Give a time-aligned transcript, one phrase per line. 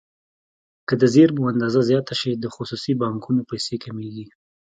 [0.87, 4.25] که د زېرمو اندازه زیاته شي د خصوصي بانکونو پیسې کمیږي.